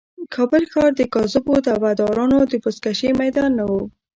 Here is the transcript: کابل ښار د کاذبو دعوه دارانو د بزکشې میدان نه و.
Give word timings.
کابل 0.35 0.63
ښار 0.71 0.91
د 0.95 1.01
کاذبو 1.13 1.55
دعوه 1.67 1.91
دارانو 2.01 2.39
د 2.51 2.53
بزکشې 2.63 3.09
میدان 3.21 3.51
نه 3.59 3.65
و. 3.71 3.73